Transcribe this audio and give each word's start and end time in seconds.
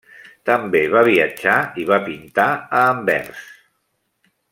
També 0.49 0.79
va 0.93 1.03
viatjar 1.07 1.57
i 1.83 1.85
va 1.91 1.99
pintar 2.07 2.47
a 2.55 2.81
Anvers. 2.95 3.45